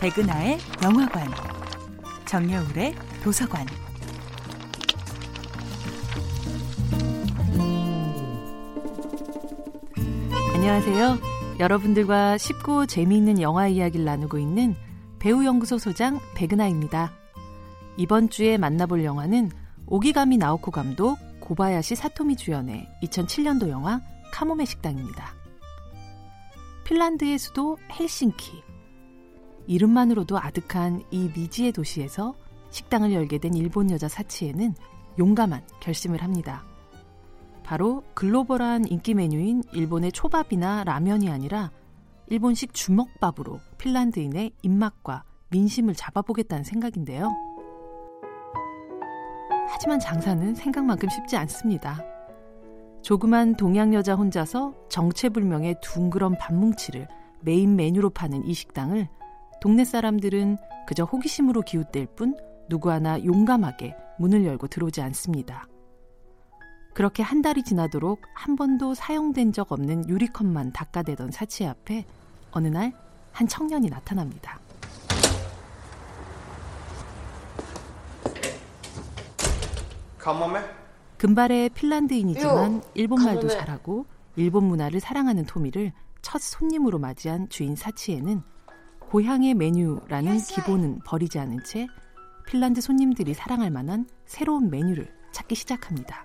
백은하의 0.00 0.58
영화관, 0.84 1.26
정여울의 2.26 2.94
도서관. 3.22 3.66
안녕하세요. 10.54 11.18
여러분들과 11.58 12.36
쉽고 12.36 12.84
재미있는 12.84 13.40
영화 13.40 13.68
이야기를 13.68 14.04
나누고 14.04 14.38
있는 14.38 14.76
배우연구소 15.18 15.78
소장 15.78 16.20
백은하입니다. 16.34 17.12
이번 17.96 18.28
주에 18.28 18.58
만나볼 18.58 19.02
영화는 19.02 19.50
오기가미 19.86 20.36
나오코 20.36 20.72
감독, 20.72 21.16
고바야시 21.40 21.94
사토미 21.94 22.36
주연의 22.36 22.86
2007년도 23.02 23.70
영화 23.70 24.02
카모메 24.30 24.66
식당입니다. 24.66 25.34
핀란드의 26.84 27.38
수도 27.38 27.78
헬싱키. 27.98 28.75
이름만으로도 29.66 30.38
아득한 30.38 31.02
이 31.10 31.30
미지의 31.34 31.72
도시에서 31.72 32.34
식당을 32.70 33.12
열게 33.12 33.38
된 33.38 33.54
일본 33.54 33.90
여자 33.90 34.08
사치에는 34.08 34.74
용감한 35.18 35.62
결심을 35.80 36.22
합니다. 36.22 36.64
바로 37.64 38.04
글로벌한 38.14 38.86
인기 38.88 39.14
메뉴인 39.14 39.62
일본의 39.72 40.12
초밥이나 40.12 40.84
라면이 40.84 41.30
아니라 41.30 41.72
일본식 42.28 42.74
주먹밥으로 42.74 43.60
핀란드인의 43.78 44.52
입맛과 44.62 45.24
민심을 45.50 45.94
잡아보겠다는 45.94 46.64
생각인데요. 46.64 47.32
하지만 49.68 49.98
장사는 49.98 50.54
생각만큼 50.54 51.08
쉽지 51.08 51.36
않습니다. 51.36 52.04
조그만 53.02 53.56
동양 53.56 53.94
여자 53.94 54.14
혼자서 54.14 54.74
정체불명의 54.88 55.76
둥그런 55.82 56.36
밥뭉치를 56.38 57.08
메인 57.40 57.76
메뉴로 57.76 58.10
파는 58.10 58.46
이 58.46 58.54
식당을 58.54 59.08
동네 59.66 59.84
사람들은 59.84 60.58
그저 60.86 61.02
호기심으로 61.02 61.62
기웃댈 61.62 62.06
뿐 62.14 62.36
누구 62.68 62.92
하나 62.92 63.20
용감하게 63.24 63.96
문을 64.16 64.44
열고 64.44 64.68
들어오지 64.68 65.00
않습니다. 65.02 65.66
그렇게 66.94 67.24
한 67.24 67.42
달이 67.42 67.64
지나도록 67.64 68.22
한 68.32 68.54
번도 68.54 68.94
사용된 68.94 69.52
적 69.52 69.72
없는 69.72 70.08
유리컵만 70.08 70.70
닦아대던 70.72 71.32
사치 71.32 71.66
앞에 71.66 72.04
어느 72.52 72.68
날 72.68 72.92
한 73.32 73.48
청년이 73.48 73.90
나타납니다. 73.90 74.60
금발의 81.18 81.70
핀란드인이지만 81.70 82.76
요, 82.76 82.80
일본 82.94 83.24
말도 83.24 83.48
가만해. 83.48 83.58
잘하고 83.58 84.06
일본 84.36 84.64
문화를 84.66 85.00
사랑하는 85.00 85.44
토미를 85.44 85.92
첫 86.22 86.40
손님으로 86.40 87.00
맞이한 87.00 87.48
주인 87.48 87.74
사치에는 87.74 88.42
고향의 89.08 89.54
메뉴라는. 89.54 90.38
기본은 90.38 91.00
버리지 91.04 91.38
않은 91.38 91.64
채 91.64 91.86
핀란드 92.46 92.80
손님들이 92.80 93.34
사랑할 93.34 93.70
만한 93.70 94.06
새로운 94.24 94.70
메뉴를 94.70 95.12
찾기 95.32 95.54
시작합니다. 95.54 96.24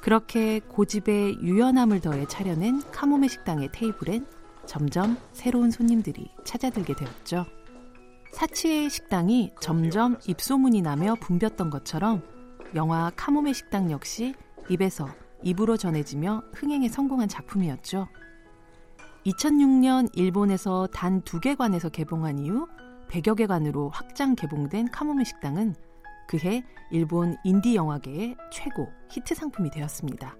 그렇게 0.00 0.60
고집에 0.60 1.34
유연함을 1.40 2.00
더해 2.00 2.26
차려낸 2.26 2.82
카모메 2.90 3.28
식당의 3.28 3.70
테이블엔 3.72 4.26
점점 4.66 5.16
새로운 5.32 5.70
손님들이 5.70 6.30
찾아들게 6.44 6.94
되었죠. 6.94 7.44
사치의 8.32 8.88
식당이 8.88 9.52
점점 9.60 10.16
입소문이 10.26 10.82
나며 10.82 11.16
붐볐던 11.16 11.70
것처럼 11.70 12.22
영화 12.74 13.10
카모메 13.16 13.52
식당 13.52 13.90
역시 13.90 14.34
입에서 14.68 15.08
입으로 15.42 15.76
전해지며 15.76 16.44
흥행에 16.54 16.88
성공한 16.88 17.28
작품이었죠. 17.28 18.08
2006년 19.26 20.08
일본에서 20.14 20.86
단 20.88 21.20
두 21.22 21.40
개 21.40 21.54
관에서 21.54 21.88
개봉한 21.88 22.38
이후 22.38 22.66
100여 23.08 23.36
개 23.36 23.46
관으로 23.46 23.90
확장 23.90 24.34
개봉된 24.34 24.90
카모메 24.90 25.24
식당은 25.24 25.74
그해 26.28 26.64
일본 26.90 27.36
인디 27.44 27.74
영화계의 27.74 28.36
최고 28.52 28.88
히트 29.10 29.34
상품이 29.34 29.70
되었습니다. 29.70 30.36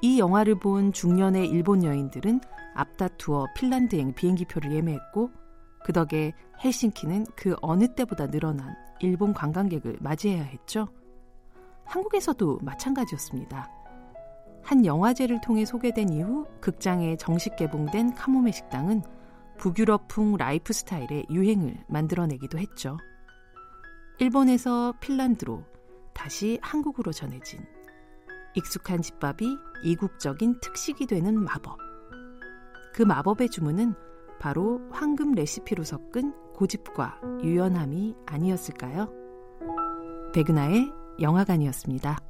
이 0.00 0.18
영화를 0.20 0.58
본 0.60 0.92
중년의 0.92 1.48
일본 1.48 1.82
여인들은 1.82 2.40
앞다투어 2.74 3.46
핀란드행 3.56 4.14
비행기표를 4.14 4.72
예매했고 4.72 5.30
그 5.84 5.92
덕에 5.92 6.32
헬싱키는 6.64 7.26
그 7.34 7.56
어느 7.60 7.88
때보다 7.94 8.28
늘어난 8.28 8.76
일본 9.00 9.34
관광객을 9.34 9.98
맞이해야 10.00 10.44
했죠. 10.44 10.86
한국에서도 11.84 12.60
마찬가지였습니다. 12.62 13.68
한 14.68 14.84
영화제를 14.84 15.40
통해 15.40 15.64
소개된 15.64 16.10
이후 16.10 16.46
극장에 16.60 17.16
정식 17.16 17.56
개봉된 17.56 18.14
카모메 18.14 18.50
식당은 18.50 19.00
북유럽풍 19.56 20.36
라이프 20.36 20.74
스타일의 20.74 21.24
유행을 21.30 21.84
만들어내기도 21.86 22.58
했죠. 22.58 22.98
일본에서 24.18 24.92
핀란드로 25.00 25.64
다시 26.12 26.58
한국으로 26.60 27.12
전해진 27.12 27.60
익숙한 28.52 29.00
집밥이 29.00 29.56
이국적인 29.84 30.60
특식이 30.60 31.06
되는 31.06 31.42
마법. 31.42 31.78
그 32.92 33.02
마법의 33.02 33.48
주문은 33.48 33.94
바로 34.38 34.82
황금 34.90 35.32
레시피로 35.32 35.82
섞은 35.82 36.52
고집과 36.52 37.22
유연함이 37.42 38.16
아니었을까요? 38.26 39.10
백은하의 40.34 40.92
영화관이었습니다. 41.22 42.27